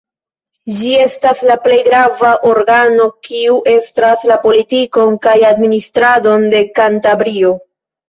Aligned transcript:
Ĝi 0.77 0.93
estas 1.01 1.43
la 1.49 1.57
plej 1.65 1.77
grava 1.89 2.31
organo, 2.53 3.07
kiu 3.29 3.61
estras 3.75 4.27
la 4.33 4.41
politikon 4.49 5.23
kaj 5.29 5.39
administradon 5.55 6.53
de 6.59 6.67
Kantabrio. 6.83 7.59